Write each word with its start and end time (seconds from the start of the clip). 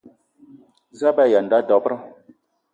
Za 0.99 1.07
a 1.11 1.15
be 1.15 1.21
aya 1.25 1.37
a 1.41 1.45
nda 1.45 1.57
dob-ro? 1.69 1.95